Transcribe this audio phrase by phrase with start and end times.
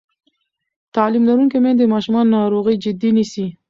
[0.95, 3.45] تعلیم لرونکې میندې د ماشومانو ناروغي جدي نیسي.